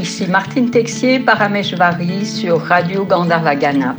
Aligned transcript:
ici 0.00 0.26
Martine 0.26 0.70
Texier, 0.70 1.18
Parameshvari 1.18 2.24
sur 2.24 2.58
Radio 2.58 3.04
Gandharvagana. 3.04 3.94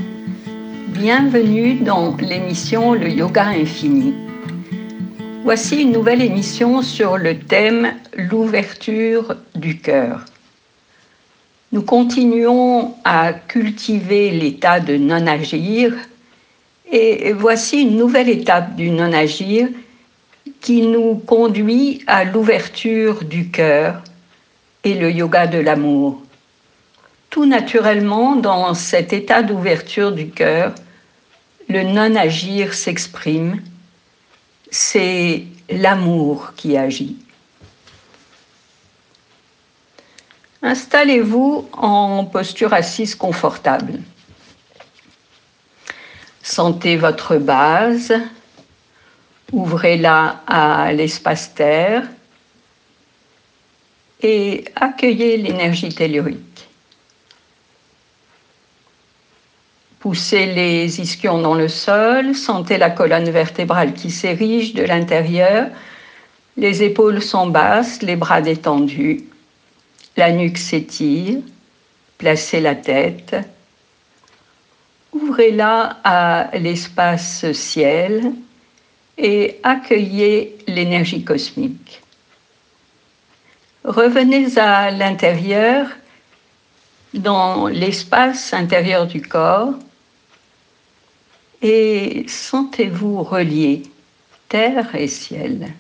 Bienvenue 0.88 1.75
dans 1.75 2.18
l'émission 2.18 2.96
Le 2.96 3.07
Yoga 3.07 3.46
Infini. 3.50 4.16
Voici 5.43 5.84
une 5.84 5.91
nouvelle 5.91 6.23
émission 6.23 6.82
sur 6.82 7.20
le 7.20 7.38
thème 7.38 7.93
L'ouverture 8.16 9.36
du 9.54 9.77
cœur. 9.77 10.25
Nous 11.71 11.84
continuons 11.84 12.95
à 13.04 13.33
cultiver 13.33 14.31
l'état 14.31 14.79
de 14.79 14.97
non-agir 14.97 15.93
et 16.91 17.31
voici 17.33 17.83
une 17.83 17.97
nouvelle 17.97 18.29
étape 18.29 18.75
du 18.75 18.89
non-agir 18.89 19.68
qui 20.61 20.81
nous 20.81 21.13
conduit 21.13 22.04
à 22.08 22.23
l'ouverture 22.23 23.23
du 23.23 23.49
cœur 23.49 24.02
et 24.84 24.94
le 24.95 25.12
yoga 25.12 25.48
de 25.48 25.59
l'amour. 25.59 26.21
Tout 27.30 27.45
naturellement, 27.45 28.35
dans 28.35 28.73
cet 28.73 29.13
état 29.13 29.41
d'ouverture 29.41 30.12
du 30.12 30.30
cœur, 30.30 30.73
le 31.70 31.84
non-agir 31.84 32.73
s'exprime. 32.73 33.62
C'est 34.70 35.45
l'amour 35.70 36.54
qui 36.55 36.77
agit. 36.77 37.17
Installez-vous 40.62 41.70
en 41.73 42.26
posture 42.26 42.73
assise 42.73 43.16
confortable. 43.16 43.99
Sentez 46.43 46.98
votre 46.98 47.38
base, 47.38 48.13
ouvrez-la 49.52 50.41
à 50.48 50.91
l'espace 50.91 51.54
terre 51.54 52.04
et 54.22 54.66
accueillez 54.76 55.38
l'énergie 55.38 55.90
tellurique. 55.90 56.68
Poussez 60.00 60.48
les 60.48 61.00
ischions 61.00 61.40
dans 61.40 61.54
le 61.54 61.68
sol, 61.68 62.34
sentez 62.34 62.77
la 62.77 62.90
colonne 62.90 63.30
vertébrale 63.30 63.94
qui 63.94 64.09
s'érige 64.09 64.74
de 64.74 64.84
l'intérieur, 64.84 65.69
les 66.58 66.84
épaules 66.84 67.22
sont 67.22 67.47
basses, 67.47 68.02
les 68.02 68.16
bras 68.16 68.42
détendus, 68.42 69.25
la 70.18 70.31
nuque 70.31 70.58
s'étire, 70.58 71.40
placez 72.18 72.62
la 72.62 72.75
tête, 72.75 73.36
ouvrez-la 75.14 75.97
à 76.03 76.58
l'espace 76.58 77.52
ciel 77.52 78.34
et 79.18 79.59
accueillez 79.64 80.58
l'énergie 80.68 81.24
cosmique. 81.24 82.00
Revenez 83.84 84.59
à 84.59 84.91
l'intérieur, 84.91 85.88
dans 87.13 87.68
l'espace 87.68 88.53
intérieur 88.53 89.07
du 89.07 89.22
corps, 89.22 89.74
et 91.62 92.25
sentez-vous 92.28 93.24
relié, 93.24 93.84
terre 94.50 94.96
et 94.96 95.07
ciel. 95.07 95.74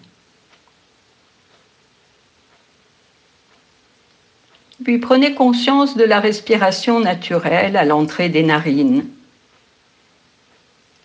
Puis 4.83 4.97
prenez 4.97 5.35
conscience 5.35 5.95
de 5.95 6.03
la 6.03 6.19
respiration 6.19 6.99
naturelle 6.99 7.77
à 7.77 7.85
l'entrée 7.85 8.29
des 8.29 8.43
narines. 8.43 9.07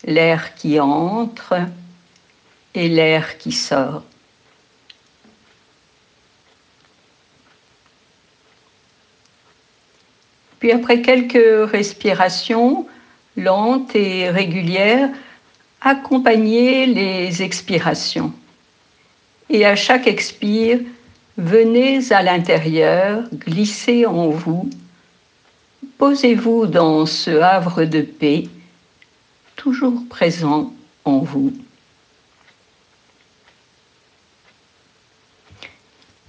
L'air 0.04 0.54
qui 0.54 0.80
entre 0.80 1.56
et 2.74 2.88
l'air 2.88 3.36
qui 3.38 3.52
sort. 3.52 4.02
Puis 10.58 10.72
après 10.72 11.02
quelques 11.02 11.70
respirations 11.70 12.86
lentes 13.36 13.94
et 13.94 14.30
régulières, 14.30 15.10
accompagnez 15.80 16.86
les 16.86 17.42
expirations. 17.42 18.32
Et 19.50 19.64
à 19.64 19.76
chaque 19.76 20.06
expire, 20.06 20.80
venez 21.36 22.12
à 22.12 22.22
l'intérieur, 22.22 23.24
glissez 23.32 24.06
en 24.06 24.30
vous, 24.30 24.70
posez-vous 25.98 26.66
dans 26.66 27.06
ce 27.06 27.30
havre 27.30 27.84
de 27.84 28.00
paix, 28.00 28.48
toujours 29.54 30.02
présent 30.08 30.72
en 31.04 31.18
vous. 31.18 31.52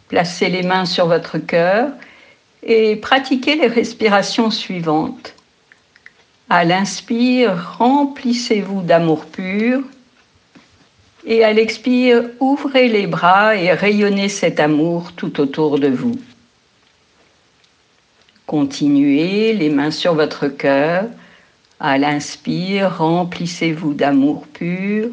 Placez 0.10 0.50
les 0.50 0.64
mains 0.64 0.86
sur 0.86 1.08
votre 1.08 1.38
cœur 1.38 1.90
et 2.64 2.96
pratiquez 2.96 3.56
les 3.56 3.68
respirations 3.68 4.52
suivantes. 4.52 5.34
À 6.50 6.64
l'inspire, 6.64 7.78
remplissez-vous 7.78 8.82
d'amour 8.82 9.26
pur 9.26 9.82
et 11.26 11.44
à 11.44 11.52
l'expire, 11.52 12.24
ouvrez 12.40 12.88
les 12.88 13.06
bras 13.06 13.58
et 13.58 13.74
rayonnez 13.74 14.30
cet 14.30 14.62
amour 14.62 15.12
tout 15.12 15.42
autour 15.42 15.78
de 15.78 15.90
vous. 15.90 16.16
Continuez 18.46 19.52
les 19.52 19.70
mains 19.70 19.92
sur 19.92 20.16
votre 20.16 20.48
cœur. 20.48 21.04
À 21.82 21.98
l'inspire, 21.98 22.98
remplissez-vous 22.98 23.94
d'amour 23.94 24.48
pur. 24.48 25.10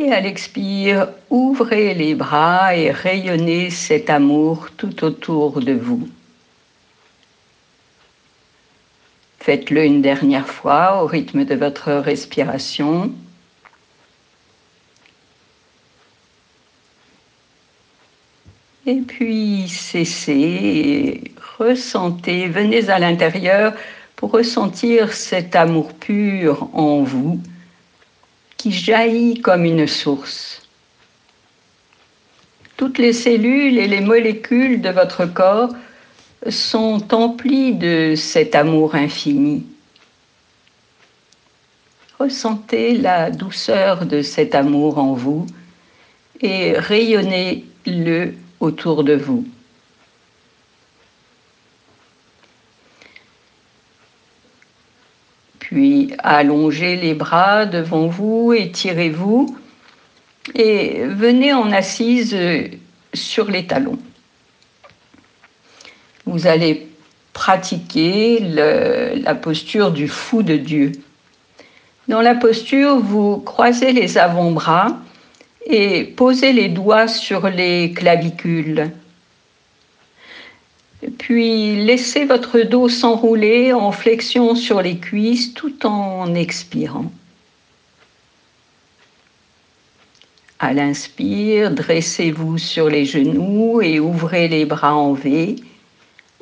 Et 0.00 0.12
à 0.12 0.20
l'expire, 0.20 1.08
ouvrez 1.28 1.92
les 1.92 2.14
bras 2.14 2.74
et 2.74 2.90
rayonnez 2.90 3.68
cet 3.68 4.08
amour 4.08 4.70
tout 4.78 5.04
autour 5.04 5.60
de 5.60 5.74
vous. 5.74 6.08
Faites-le 9.40 9.84
une 9.84 10.00
dernière 10.00 10.48
fois 10.48 11.02
au 11.02 11.06
rythme 11.06 11.44
de 11.44 11.54
votre 11.54 11.92
respiration. 11.92 13.12
Et 18.86 19.02
puis 19.02 19.68
cessez 19.68 20.32
et 20.32 21.34
ressentez, 21.58 22.48
venez 22.48 22.88
à 22.88 22.98
l'intérieur 22.98 23.74
pour 24.16 24.30
ressentir 24.30 25.12
cet 25.12 25.54
amour 25.54 25.92
pur 25.92 26.70
en 26.72 27.02
vous 27.02 27.38
qui 28.60 28.72
jaillit 28.72 29.40
comme 29.40 29.64
une 29.64 29.86
source. 29.86 30.60
Toutes 32.76 32.98
les 32.98 33.14
cellules 33.14 33.78
et 33.78 33.88
les 33.88 34.02
molécules 34.02 34.82
de 34.82 34.90
votre 34.90 35.24
corps 35.24 35.70
sont 36.50 37.14
emplies 37.14 37.72
de 37.72 38.12
cet 38.16 38.54
amour 38.54 38.94
infini. 38.94 39.64
Ressentez 42.18 42.98
la 42.98 43.30
douceur 43.30 44.04
de 44.04 44.20
cet 44.20 44.54
amour 44.54 44.98
en 44.98 45.14
vous 45.14 45.46
et 46.42 46.74
rayonnez-le 46.76 48.34
autour 48.60 49.04
de 49.04 49.14
vous. 49.14 49.46
Puis 55.60 56.09
allongez 56.22 56.96
les 56.96 57.14
bras 57.14 57.66
devant 57.66 58.06
vous, 58.06 58.52
étirez-vous 58.52 59.56
et 60.54 61.04
venez 61.04 61.52
en 61.52 61.70
assise 61.72 62.36
sur 63.14 63.50
les 63.50 63.66
talons. 63.66 63.98
Vous 66.26 66.46
allez 66.46 66.88
pratiquer 67.32 68.40
la 68.40 69.34
posture 69.34 69.90
du 69.90 70.08
fou 70.08 70.42
de 70.42 70.56
Dieu. 70.56 70.92
Dans 72.08 72.20
la 72.20 72.34
posture, 72.34 72.98
vous 72.98 73.38
croisez 73.38 73.92
les 73.92 74.18
avant-bras 74.18 74.98
et 75.64 76.04
posez 76.04 76.52
les 76.52 76.68
doigts 76.68 77.08
sur 77.08 77.48
les 77.48 77.92
clavicules. 77.92 78.90
Puis 81.18 81.76
laissez 81.84 82.24
votre 82.26 82.60
dos 82.60 82.88
s'enrouler 82.88 83.72
en 83.72 83.90
flexion 83.90 84.54
sur 84.54 84.82
les 84.82 84.98
cuisses 84.98 85.54
tout 85.54 85.86
en 85.86 86.34
expirant. 86.34 87.10
À 90.58 90.74
l'inspire, 90.74 91.70
dressez-vous 91.70 92.58
sur 92.58 92.90
les 92.90 93.06
genoux 93.06 93.80
et 93.80 93.98
ouvrez 93.98 94.46
les 94.46 94.66
bras 94.66 94.94
en 94.94 95.14
V. 95.14 95.56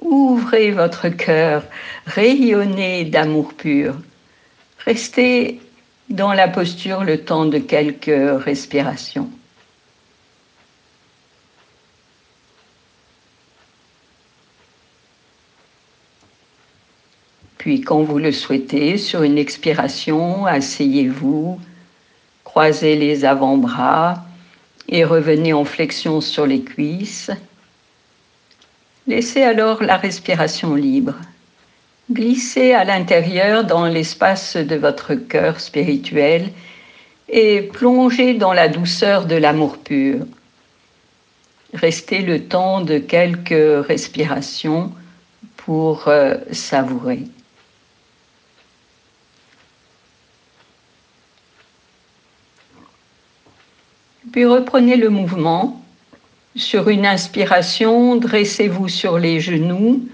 Ouvrez 0.01 0.73
votre 0.73 1.09
cœur, 1.09 1.63
rayonnez 2.07 3.05
d'amour 3.05 3.55
pur. 3.55 3.95
Restez 4.85 5.61
dans 6.09 6.33
la 6.33 6.49
posture 6.49 7.05
le 7.05 7.19
temps 7.19 7.47
de 7.47 7.59
quelques 7.59 8.43
respirations. 8.43 9.31
Puis 17.69 17.83
quand 17.83 18.01
vous 18.01 18.17
le 18.19 18.33
souhaitez, 18.33 18.97
sur 18.97 19.25
une 19.25 19.37
expiration, 19.37 20.47
asseyez-vous, 20.47 21.61
croisez 22.43 22.97
les 22.97 23.27
avant-bras 23.27 24.25
et 24.89 25.05
revenez 25.05 25.53
en 25.53 25.67
flexion 25.67 26.23
sur 26.23 26.47
les 26.47 26.63
cuisses. 26.63 27.31
Laissez 29.07 29.43
alors 29.43 29.83
la 29.83 29.99
respiration 29.99 30.75
libre. 30.77 31.13
Glissez 32.11 32.73
à 32.73 32.85
l'intérieur 32.85 33.65
dans 33.65 33.85
l'espace 33.85 34.57
de 34.57 34.77
votre 34.77 35.15
cœur 35.15 35.61
spirituel 35.61 36.49
et 37.29 37.61
plongez 37.61 38.33
dans 38.33 38.55
la 38.55 38.69
douceur 38.69 39.27
de 39.27 39.37
l'amour 39.37 39.77
pur. 39.77 40.21
Restez 41.75 42.23
le 42.23 42.45
temps 42.45 42.81
de 42.81 42.97
quelques 42.97 43.87
respirations 43.87 44.91
pour 45.59 46.09
euh, 46.09 46.37
savourer. 46.51 47.25
Puis 54.33 54.45
reprenez 54.45 54.97
le 54.97 55.11
mouvement. 55.11 55.83
Sur 56.57 56.89
une 56.89 57.07
inspiration, 57.07 58.17
dressez-vous 58.17 58.89
sur 58.89 59.19
les 59.19 59.41
genoux 59.41 60.09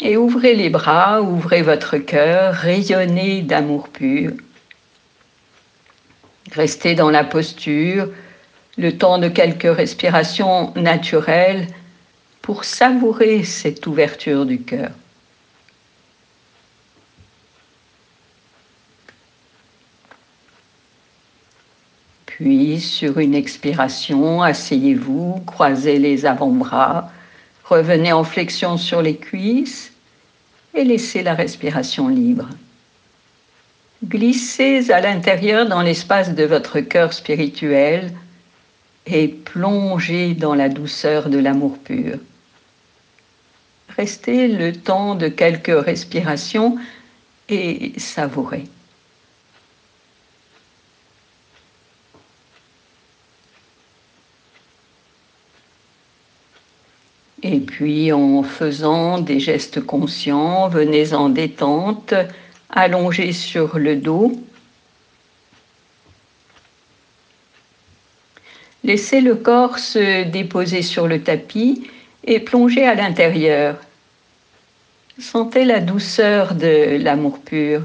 et 0.00 0.16
ouvrez 0.16 0.54
les 0.54 0.70
bras, 0.70 1.22
ouvrez 1.22 1.62
votre 1.62 1.98
cœur, 1.98 2.54
rayonnez 2.54 3.42
d'amour 3.42 3.88
pur. 3.88 4.32
Restez 6.52 6.94
dans 6.94 7.10
la 7.10 7.24
posture 7.24 8.08
le 8.76 8.96
temps 8.96 9.18
de 9.18 9.28
quelques 9.28 9.74
respirations 9.74 10.72
naturelles 10.74 11.68
pour 12.42 12.64
savourer 12.64 13.44
cette 13.44 13.86
ouverture 13.86 14.46
du 14.46 14.60
cœur. 14.60 14.90
Puis, 22.36 22.80
sur 22.80 23.20
une 23.20 23.36
expiration, 23.36 24.42
asseyez-vous, 24.42 25.40
croisez 25.46 26.00
les 26.00 26.26
avant-bras, 26.26 27.12
revenez 27.62 28.12
en 28.12 28.24
flexion 28.24 28.76
sur 28.76 29.02
les 29.02 29.14
cuisses 29.14 29.92
et 30.74 30.82
laissez 30.82 31.22
la 31.22 31.34
respiration 31.34 32.08
libre. 32.08 32.48
Glissez 34.04 34.90
à 34.90 35.00
l'intérieur 35.00 35.68
dans 35.68 35.80
l'espace 35.80 36.34
de 36.34 36.42
votre 36.42 36.80
cœur 36.80 37.12
spirituel 37.12 38.12
et 39.06 39.28
plongez 39.28 40.34
dans 40.34 40.56
la 40.56 40.68
douceur 40.68 41.28
de 41.28 41.38
l'amour 41.38 41.78
pur. 41.78 42.16
Restez 43.96 44.48
le 44.48 44.72
temps 44.72 45.14
de 45.14 45.28
quelques 45.28 45.84
respirations 45.84 46.78
et 47.48 47.92
savourez. 47.96 48.64
Puis 57.64 58.12
en 58.12 58.42
faisant 58.42 59.18
des 59.18 59.40
gestes 59.40 59.80
conscients, 59.80 60.68
venez 60.68 61.14
en 61.14 61.28
détente, 61.28 62.14
allongez 62.70 63.32
sur 63.32 63.78
le 63.78 63.96
dos. 63.96 64.32
Laissez 68.84 69.20
le 69.20 69.34
corps 69.34 69.78
se 69.78 70.24
déposer 70.24 70.82
sur 70.82 71.08
le 71.08 71.22
tapis 71.22 71.88
et 72.22 72.40
plongez 72.40 72.86
à 72.86 72.94
l'intérieur. 72.94 73.76
Sentez 75.18 75.64
la 75.64 75.80
douceur 75.80 76.54
de 76.54 76.98
l'amour 77.02 77.38
pur. 77.38 77.82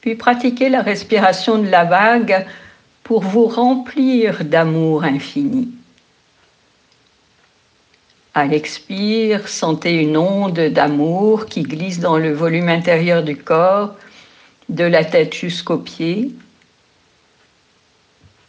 Puis 0.00 0.16
pratiquez 0.16 0.68
la 0.68 0.82
respiration 0.82 1.58
de 1.58 1.68
la 1.68 1.84
vague 1.84 2.46
pour 3.04 3.22
vous 3.22 3.46
remplir 3.46 4.44
d'amour 4.44 5.04
infini. 5.04 5.77
À 8.34 8.46
l'expire, 8.46 9.48
sentez 9.48 9.94
une 9.94 10.16
onde 10.16 10.60
d'amour 10.60 11.46
qui 11.46 11.62
glisse 11.62 11.98
dans 11.98 12.18
le 12.18 12.32
volume 12.32 12.68
intérieur 12.68 13.22
du 13.22 13.36
corps, 13.36 13.94
de 14.68 14.84
la 14.84 15.04
tête 15.04 15.34
jusqu'aux 15.34 15.78
pieds. 15.78 16.30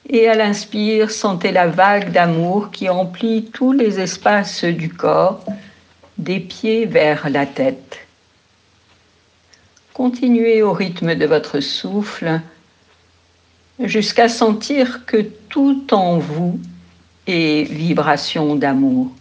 Et 0.09 0.27
à 0.27 0.35
l'inspire, 0.35 1.11
sentez 1.11 1.51
la 1.51 1.67
vague 1.67 2.11
d'amour 2.11 2.71
qui 2.71 2.89
emplit 2.89 3.45
tous 3.53 3.71
les 3.71 3.99
espaces 3.99 4.63
du 4.63 4.89
corps, 4.89 5.45
des 6.17 6.39
pieds 6.39 6.85
vers 6.85 7.29
la 7.29 7.45
tête. 7.45 7.99
Continuez 9.93 10.61
au 10.61 10.73
rythme 10.73 11.15
de 11.15 11.25
votre 11.25 11.59
souffle 11.59 12.41
jusqu'à 13.79 14.29
sentir 14.29 15.05
que 15.05 15.21
tout 15.49 15.93
en 15.93 16.17
vous 16.17 16.59
est 17.27 17.69
vibration 17.69 18.55
d'amour. 18.55 19.11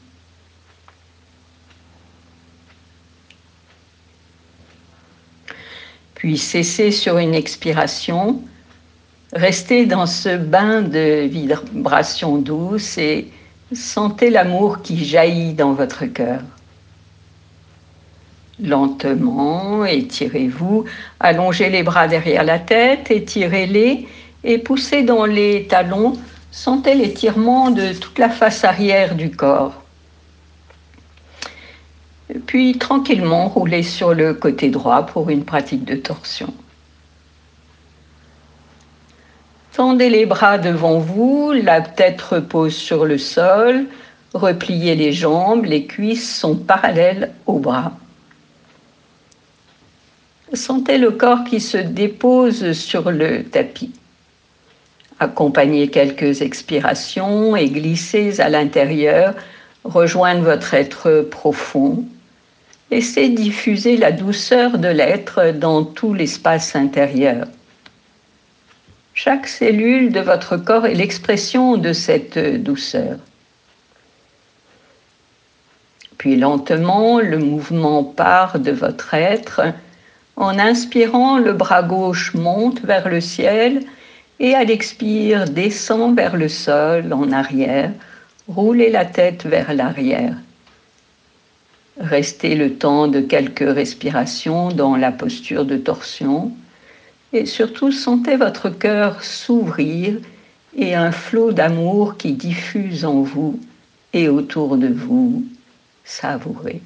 Puis 6.19 6.37
cessez 6.37 6.91
sur 6.91 7.19
une 7.19 7.33
expiration, 7.33 8.43
restez 9.33 9.87
dans 9.87 10.07
ce 10.07 10.37
bain 10.37 10.83
de 10.83 11.29
vibrations 11.29 12.39
douces 12.39 12.99
et 12.99 13.29
sentez 13.73 14.29
l'amour 14.29 14.83
qui 14.83 15.05
jaillit 15.05 15.55
dans 15.55 15.75
votre 15.75 16.07
cœur. 16.07 16.41
Lentement, 18.61 19.85
étirez-vous, 19.85 20.87
allongez 21.21 21.71
les 21.71 21.85
bras 21.85 22.09
derrière 22.09 22.43
la 22.43 22.59
tête, 22.59 23.13
étirez-les 23.13 24.09
et 24.43 24.59
poussez 24.59 25.05
dans 25.05 25.25
les 25.25 25.69
talons, 25.71 26.15
sentez 26.51 26.95
l'étirement 26.95 27.71
de 27.71 27.93
toute 27.93 28.19
la 28.19 28.29
face 28.29 28.65
arrière 28.65 29.15
du 29.15 29.31
corps. 29.31 29.85
Puis 32.47 32.77
tranquillement 32.79 33.49
rouler 33.49 33.83
sur 33.83 34.13
le 34.13 34.35
côté 34.35 34.69
droit 34.69 35.07
pour 35.07 35.31
une 35.31 35.45
pratique 35.45 35.85
de 35.85 35.97
torsion. 35.97 36.53
Tendez 39.73 40.11
les 40.11 40.27
bras 40.27 40.59
devant 40.59 40.99
vous, 40.99 41.53
la 41.53 41.81
tête 41.81 42.21
repose 42.21 42.75
sur 42.75 43.07
le 43.07 43.17
sol, 43.17 43.87
repliez 44.35 44.95
les 44.95 45.13
jambes, 45.13 45.65
les 45.65 45.87
cuisses 45.87 46.37
sont 46.37 46.57
parallèles 46.57 47.33
aux 47.47 47.61
bras. 47.61 47.93
Sentez 50.53 50.99
le 50.99 51.13
corps 51.13 51.45
qui 51.45 51.61
se 51.61 51.77
dépose 51.77 52.73
sur 52.73 53.11
le 53.11 53.45
tapis. 53.45 53.93
Accompagnez 55.21 55.89
quelques 55.89 56.43
expirations 56.43 57.55
et 57.55 57.69
glissez 57.69 58.41
à 58.41 58.49
l'intérieur, 58.49 59.35
rejoindre 59.85 60.43
votre 60.43 60.75
être 60.75 61.21
profond 61.31 62.05
Laissez 62.91 63.29
diffuser 63.29 63.97
la 63.97 64.13
douceur 64.13 64.79
de 64.79 64.89
l'être 64.89 65.53
dans 65.53 65.85
tout 65.85 66.15
l'espace 66.15 66.75
intérieur. 66.75 67.47
Chaque 69.13 69.47
cellule 69.47 70.11
de 70.11 70.21
votre 70.21 70.57
corps 70.57 70.87
est 70.87 70.95
l'expression 70.95 71.77
de 71.77 71.93
cette 71.93 72.39
douceur. 72.63 73.19
Puis 76.17 76.37
lentement, 76.37 77.21
le 77.21 77.39
mouvement 77.39 78.05
part 78.05 78.59
de 78.59 78.73
votre 78.73 79.13
être. 79.15 79.63
En 80.37 80.59
inspirant, 80.59 81.39
le 81.39 81.53
bras 81.53 81.83
gauche 81.83 82.33
monte 82.35 82.81
vers 82.83 83.09
le 83.09 83.21
ciel 83.21 83.83
et 84.41 84.55
à 84.55 84.65
l'expire 84.65 85.45
descend 85.47 86.17
vers 86.17 86.37
le 86.37 86.49
sol 86.49 87.13
en 87.13 87.33
arrière. 87.33 87.91
Roulez 88.47 88.89
la 88.89 89.05
tête 89.05 89.45
vers 89.45 89.75
l'arrière. 89.75 90.35
Restez 91.99 92.55
le 92.55 92.75
temps 92.75 93.09
de 93.09 93.21
quelques 93.21 93.59
respirations 93.59 94.69
dans 94.69 94.95
la 94.95 95.11
posture 95.11 95.65
de 95.65 95.77
torsion 95.77 96.53
et 97.33 97.45
surtout 97.45 97.91
sentez 97.91 98.37
votre 98.37 98.71
cœur 98.71 99.25
s'ouvrir 99.25 100.19
et 100.77 100.95
un 100.95 101.11
flot 101.11 101.53
d'amour 101.53 102.17
qui 102.17 102.33
diffuse 102.33 103.05
en 103.05 103.23
vous 103.23 103.59
et 104.13 104.29
autour 104.29 104.77
de 104.77 104.87
vous. 104.87 105.45
Savourez. 106.05 106.81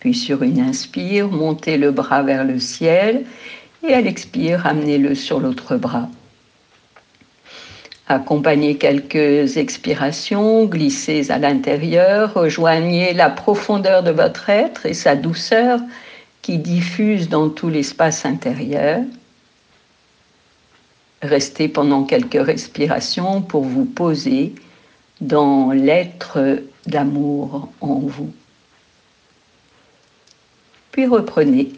Puis 0.00 0.14
sur 0.14 0.42
une 0.42 0.58
inspire, 0.58 1.28
montez 1.28 1.76
le 1.76 1.92
bras 1.92 2.24
vers 2.24 2.44
le 2.44 2.58
ciel 2.58 3.24
et 3.86 3.94
à 3.94 4.00
l'expire, 4.00 4.66
amenez-le 4.66 5.14
sur 5.14 5.38
l'autre 5.38 5.76
bras. 5.76 6.08
Accompagnez 8.08 8.76
quelques 8.76 9.56
expirations, 9.56 10.64
glissez 10.64 11.30
à 11.30 11.38
l'intérieur, 11.38 12.34
rejoignez 12.34 13.14
la 13.14 13.30
profondeur 13.30 14.02
de 14.02 14.10
votre 14.10 14.50
être 14.50 14.86
et 14.86 14.94
sa 14.94 15.14
douceur 15.14 15.80
qui 16.42 16.58
diffuse 16.58 17.28
dans 17.28 17.48
tout 17.48 17.68
l'espace 17.68 18.26
intérieur. 18.26 19.00
Restez 21.22 21.68
pendant 21.68 22.02
quelques 22.02 22.44
respirations 22.44 23.40
pour 23.40 23.62
vous 23.62 23.84
poser 23.84 24.52
dans 25.20 25.70
l'être 25.70 26.60
d'amour 26.86 27.68
en 27.80 27.94
vous. 27.94 28.32
Puis 30.90 31.06
reprenez 31.06 31.72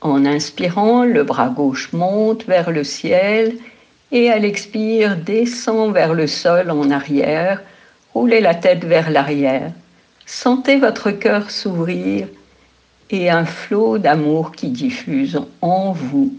En 0.00 0.26
inspirant, 0.26 1.04
le 1.04 1.22
bras 1.22 1.48
gauche 1.48 1.92
monte 1.92 2.44
vers 2.44 2.72
le 2.72 2.82
ciel 2.82 3.56
et 4.12 4.30
à 4.30 4.38
l'expire 4.38 5.16
descend 5.16 5.92
vers 5.92 6.14
le 6.14 6.26
sol 6.26 6.70
en 6.70 6.90
arrière. 6.90 7.62
Roulez 8.14 8.40
la 8.40 8.54
tête 8.54 8.84
vers 8.84 9.10
l'arrière. 9.10 9.72
Sentez 10.24 10.78
votre 10.78 11.10
cœur 11.10 11.50
s'ouvrir 11.50 12.28
et 13.10 13.30
un 13.30 13.44
flot 13.44 13.98
d'amour 13.98 14.52
qui 14.52 14.68
diffuse 14.68 15.40
en 15.60 15.92
vous 15.92 16.34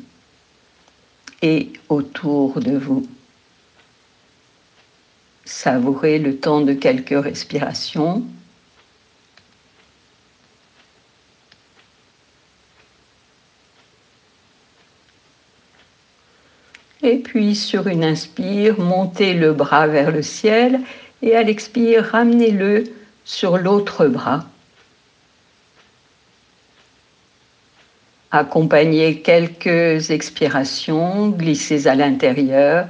et 1.42 1.72
autour 1.90 2.60
de 2.60 2.78
vous. 2.78 3.08
Savourez 5.46 6.20
le 6.20 6.38
temps 6.38 6.62
de 6.62 6.74
quelques 6.74 7.24
respirations. 7.24 8.26
Et 17.04 17.18
puis 17.18 17.56
sur 17.56 17.88
une 17.88 18.04
inspire, 18.04 18.80
montez 18.80 19.34
le 19.34 19.54
bras 19.54 19.88
vers 19.88 20.12
le 20.12 20.22
ciel 20.22 20.82
et 21.22 21.36
à 21.36 21.44
l'expire, 21.44 22.04
ramenez-le 22.04 22.86
sur 23.24 23.58
l'autre 23.58 24.08
bras. 24.08 24.46
Accompagnez 28.32 29.22
quelques 29.22 30.12
expirations, 30.12 31.30
glissez 31.30 31.88
à 31.88 31.96
l'intérieur, 31.96 32.88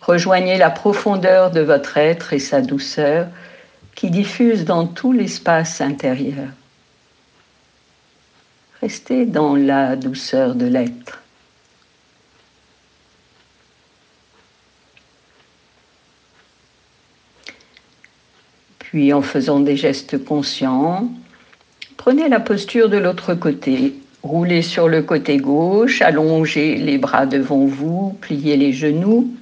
rejoignez 0.00 0.58
la 0.58 0.70
profondeur 0.70 1.50
de 1.50 1.60
votre 1.60 1.96
être 1.96 2.32
et 2.32 2.38
sa 2.38 2.60
douceur 2.60 3.28
qui 3.94 4.10
diffuse 4.10 4.64
dans 4.64 4.86
tout 4.86 5.12
l'espace 5.12 5.80
intérieur. 5.80 6.48
Restez 8.80 9.24
dans 9.24 9.56
la 9.56 9.96
douceur 9.96 10.54
de 10.54 10.66
l'être. 10.66 11.23
Puis 18.94 19.12
en 19.12 19.22
faisant 19.22 19.58
des 19.58 19.76
gestes 19.76 20.24
conscients, 20.24 21.10
prenez 21.96 22.28
la 22.28 22.38
posture 22.38 22.88
de 22.88 22.96
l'autre 22.96 23.34
côté. 23.34 23.92
Roulez 24.22 24.62
sur 24.62 24.86
le 24.86 25.02
côté 25.02 25.38
gauche, 25.38 26.00
allongez 26.00 26.76
les 26.76 26.96
bras 26.96 27.26
devant 27.26 27.66
vous, 27.66 28.16
pliez 28.20 28.56
les 28.56 28.72
genoux. 28.72 29.34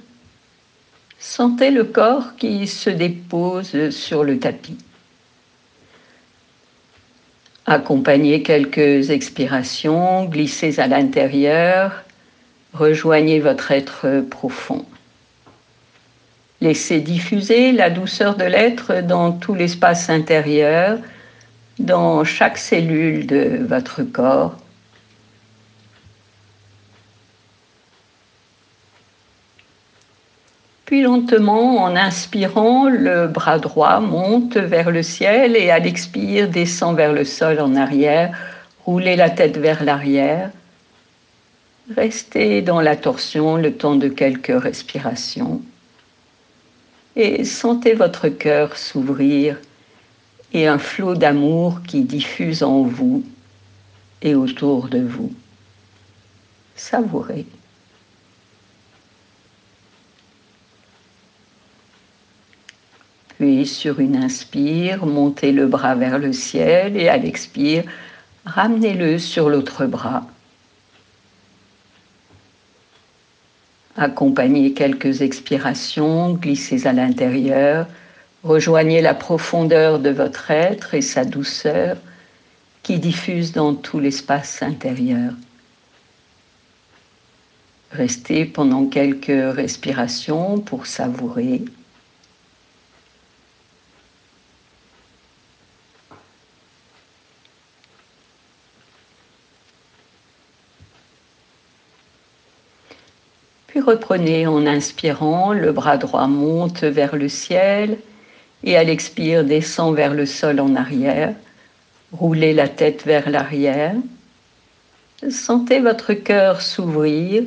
Sentez 1.19 1.69
le 1.69 1.83
corps 1.83 2.35
qui 2.35 2.65
se 2.65 2.89
dépose 2.89 3.91
sur 3.91 4.23
le 4.23 4.39
tapis. 4.39 4.79
Accompagnez 7.67 8.41
quelques 8.41 9.11
expirations, 9.11 10.25
glissez 10.25 10.79
à 10.79 10.87
l'intérieur, 10.87 12.03
rejoignez 12.73 13.39
votre 13.39 13.69
être 13.69 14.23
profond. 14.31 14.83
Laissez 16.63 17.01
diffuser 17.01 17.73
la 17.73 17.89
douceur 17.89 18.37
de 18.37 18.45
l'être 18.45 19.01
dans 19.01 19.33
tout 19.33 19.53
l'espace 19.53 20.09
intérieur, 20.09 20.97
dans 21.77 22.23
chaque 22.23 22.57
cellule 22.57 23.27
de 23.27 23.59
votre 23.67 24.01
corps. 24.01 24.55
Puis 30.85 31.01
lentement, 31.01 31.83
en 31.83 31.97
inspirant, 31.97 32.87
le 32.87 33.27
bras 33.27 33.59
droit 33.59 33.99
monte 33.99 34.55
vers 34.55 34.89
le 34.89 35.03
ciel 35.03 35.57
et 35.57 35.69
à 35.69 35.79
l'expire 35.79 36.47
descend 36.47 36.95
vers 36.95 37.11
le 37.11 37.25
sol 37.25 37.59
en 37.59 37.75
arrière. 37.75 38.37
Roulez 38.85 39.17
la 39.17 39.29
tête 39.29 39.57
vers 39.57 39.83
l'arrière. 39.83 40.49
Restez 41.93 42.61
dans 42.61 42.79
la 42.79 42.95
torsion 42.95 43.57
le 43.57 43.73
temps 43.73 43.95
de 43.95 44.07
quelques 44.07 44.63
respirations 44.63 45.61
et 47.15 47.45
sentez 47.45 47.93
votre 47.93 48.27
cœur 48.29 48.77
s'ouvrir 48.77 49.57
et 50.53 50.67
un 50.67 50.79
flot 50.79 51.15
d'amour 51.15 51.81
qui 51.87 52.01
diffuse 52.01 52.63
en 52.63 52.83
vous 52.83 53.23
et 54.21 54.35
autour 54.35 54.87
de 54.87 54.99
vous. 54.99 55.33
Savourez. 56.75 57.45
Puis 63.37 63.65
sur 63.67 63.99
une 63.99 64.15
inspire, 64.15 65.05
montez 65.05 65.51
le 65.51 65.67
bras 65.67 65.95
vers 65.95 66.17
le 66.17 66.33
ciel 66.33 66.95
et 66.95 67.09
à 67.09 67.17
l'expire, 67.17 67.83
ramenez-le 68.45 69.19
sur 69.19 69.49
l'autre 69.49 69.85
bras. 69.85 70.25
Accompagnez 73.95 74.73
quelques 74.73 75.21
expirations, 75.21 76.33
glissez 76.33 76.87
à 76.87 76.93
l'intérieur, 76.93 77.87
rejoignez 78.43 79.01
la 79.01 79.13
profondeur 79.13 79.99
de 79.99 80.09
votre 80.09 80.49
être 80.49 80.95
et 80.95 81.01
sa 81.01 81.25
douceur 81.25 81.97
qui 82.81 82.97
diffuse 82.99 83.51
dans 83.51 83.75
tout 83.75 83.99
l'espace 83.99 84.63
intérieur. 84.63 85.33
Restez 87.91 88.45
pendant 88.45 88.87
quelques 88.87 89.55
respirations 89.55 90.59
pour 90.59 90.87
savourer. 90.87 91.63
Reprenez 103.85 104.47
en 104.47 104.65
inspirant, 104.65 105.53
le 105.53 105.71
bras 105.71 105.97
droit 105.97 106.27
monte 106.27 106.83
vers 106.83 107.15
le 107.15 107.29
ciel 107.29 107.97
et 108.63 108.77
à 108.77 108.83
l'expire 108.83 109.43
descend 109.43 109.95
vers 109.95 110.13
le 110.13 110.25
sol 110.25 110.59
en 110.59 110.75
arrière. 110.75 111.33
Roulez 112.11 112.53
la 112.53 112.67
tête 112.67 113.05
vers 113.05 113.29
l'arrière. 113.29 113.95
Sentez 115.29 115.79
votre 115.79 116.13
cœur 116.13 116.61
s'ouvrir 116.61 117.43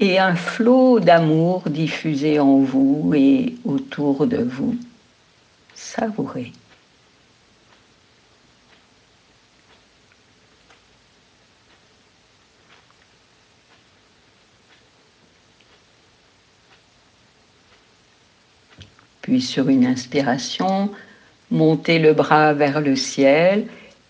et 0.00 0.18
un 0.18 0.34
flot 0.34 1.00
d'amour 1.00 1.62
diffuser 1.68 2.40
en 2.40 2.58
vous 2.58 3.12
et 3.14 3.56
autour 3.64 4.26
de 4.26 4.38
vous. 4.38 4.76
Savourez. 5.74 6.52
Sur 19.38 19.68
une 19.68 19.86
inspiration, 19.86 20.90
montez 21.52 22.00
le 22.00 22.14
bras 22.14 22.52
vers 22.52 22.80
le 22.80 22.96
ciel 22.96 23.66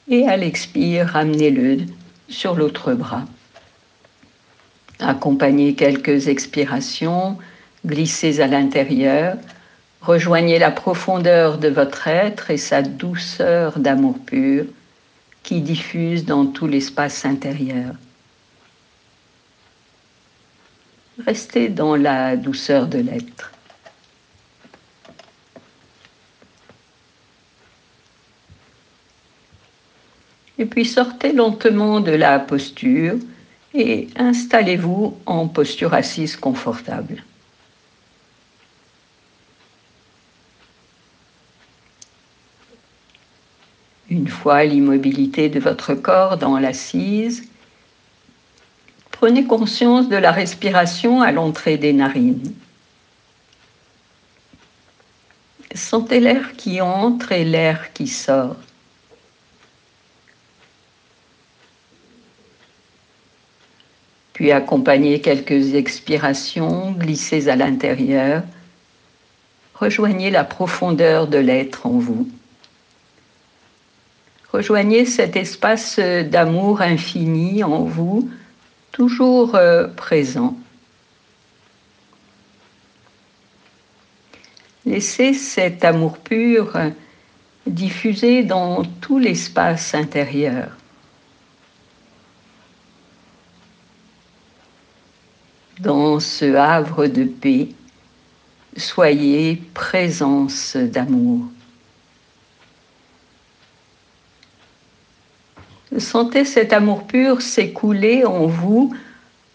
et 0.08 0.26
à 0.26 0.36
l'expire, 0.36 1.08
ramenez-le 1.08 1.78
sur 2.28 2.54
l'autre 2.54 2.94
bras. 2.94 3.26
Accompagnez 4.98 5.74
quelques 5.74 6.28
expirations, 6.28 7.36
glissez 7.84 8.40
à 8.40 8.46
l'intérieur, 8.46 9.36
rejoignez 10.00 10.58
la 10.58 10.70
profondeur 10.70 11.58
de 11.58 11.68
votre 11.68 12.08
être 12.08 12.50
et 12.50 12.56
sa 12.56 12.80
douceur 12.80 13.78
d'amour 13.78 14.18
pur 14.18 14.64
qui 15.42 15.60
diffuse 15.60 16.24
dans 16.24 16.46
tout 16.46 16.66
l'espace 16.66 17.26
intérieur. 17.26 17.94
Restez 21.26 21.68
dans 21.68 21.94
la 21.94 22.36
douceur 22.36 22.86
de 22.86 22.98
l'être. 22.98 23.52
Et 30.60 30.66
puis 30.66 30.84
sortez 30.84 31.32
lentement 31.32 32.00
de 32.00 32.10
la 32.10 32.38
posture 32.38 33.14
et 33.72 34.08
installez-vous 34.14 35.16
en 35.24 35.48
posture 35.48 35.94
assise 35.94 36.36
confortable. 36.36 37.24
Une 44.10 44.28
fois 44.28 44.64
l'immobilité 44.64 45.48
de 45.48 45.60
votre 45.60 45.94
corps 45.94 46.36
dans 46.36 46.58
l'assise, 46.58 47.48
prenez 49.12 49.46
conscience 49.46 50.10
de 50.10 50.16
la 50.16 50.30
respiration 50.30 51.22
à 51.22 51.32
l'entrée 51.32 51.78
des 51.78 51.94
narines. 51.94 52.52
Sentez 55.74 56.20
l'air 56.20 56.54
qui 56.58 56.82
entre 56.82 57.32
et 57.32 57.44
l'air 57.44 57.94
qui 57.94 58.08
sort. 58.08 58.56
Puis 64.40 64.52
accompagnez 64.52 65.20
quelques 65.20 65.74
expirations, 65.74 66.92
glissez 66.92 67.50
à 67.50 67.56
l'intérieur, 67.56 68.42
rejoignez 69.74 70.30
la 70.30 70.44
profondeur 70.44 71.26
de 71.26 71.36
l'être 71.36 71.84
en 71.84 71.98
vous. 71.98 72.26
Rejoignez 74.50 75.04
cet 75.04 75.36
espace 75.36 75.98
d'amour 75.98 76.80
infini 76.80 77.62
en 77.62 77.82
vous, 77.82 78.30
toujours 78.92 79.56
euh, 79.56 79.88
présent. 79.88 80.56
Laissez 84.86 85.34
cet 85.34 85.84
amour 85.84 86.16
pur 86.16 86.78
diffuser 87.66 88.42
dans 88.42 88.84
tout 89.02 89.18
l'espace 89.18 89.94
intérieur. 89.94 90.79
Dans 95.80 96.20
ce 96.20 96.54
havre 96.54 97.06
de 97.06 97.24
paix, 97.24 97.68
soyez 98.76 99.62
présence 99.72 100.76
d'amour. 100.76 101.46
Sentez 105.96 106.44
cet 106.44 106.74
amour 106.74 107.06
pur 107.06 107.40
s'écouler 107.40 108.26
en 108.26 108.46
vous 108.46 108.94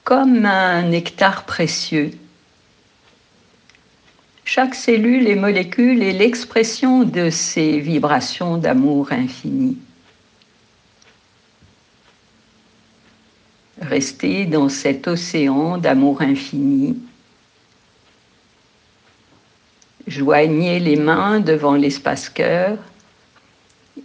comme 0.03 0.48
un 0.48 0.82
nectar 0.82 1.46
précieux. 1.46 2.10
Chaque 4.46 4.74
cellule 4.74 5.27
et 5.27 5.36
molécule 5.36 6.01
est 6.01 6.12
l'expression 6.12 7.03
de 7.03 7.29
ces 7.29 7.79
vibrations 7.79 8.58
d'amour 8.58 9.12
infini. 9.12 9.77
Restez 13.82 14.46
dans 14.46 14.70
cet 14.70 15.08
océan 15.08 15.77
d'amour 15.77 16.22
infini. 16.22 16.98
Joignez 20.08 20.79
les 20.79 20.96
mains 20.96 21.39
devant 21.39 21.75
l'espace 21.75 22.29
cœur 22.29 22.77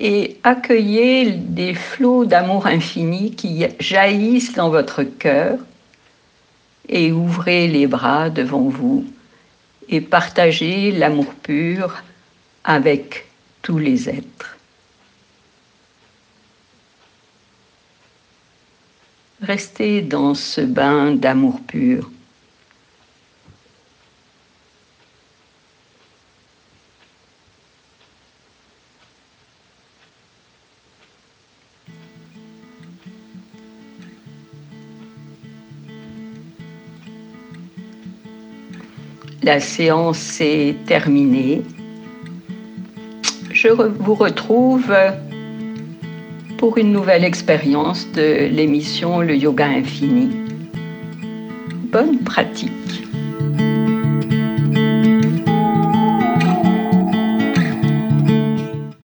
et 0.01 0.39
accueillez 0.43 1.33
des 1.33 1.75
flots 1.75 2.25
d'amour 2.25 2.67
infini 2.67 3.35
qui 3.35 3.65
jaillissent 3.79 4.55
dans 4.55 4.71
votre 4.71 5.03
cœur 5.03 5.59
et 6.89 7.13
ouvrez 7.13 7.69
les 7.69 7.87
bras 7.87 8.31
devant 8.31 8.69
vous 8.69 9.05
et 9.89 10.01
partagez 10.01 10.91
l'amour 10.91 11.33
pur 11.43 12.03
avec 12.65 13.27
tous 13.63 13.79
les 13.79 14.09
êtres. 14.09 14.57
Restez 19.43 20.03
dans 20.03 20.35
ce 20.35 20.61
bain 20.61 21.15
d'amour 21.15 21.61
pur. 21.67 22.11
La 39.43 39.59
séance 39.59 40.39
est 40.43 40.77
terminée. 40.85 41.63
Je 43.53 43.69
vous 43.69 44.15
retrouve 44.15 44.95
pour 46.61 46.77
une 46.77 46.93
nouvelle 46.93 47.25
expérience 47.25 48.07
de 48.13 48.47
l'émission 48.49 49.21
Le 49.21 49.35
Yoga 49.35 49.65
Infini. 49.65 50.29
Bonne 51.91 52.19
pratique. 52.19 52.80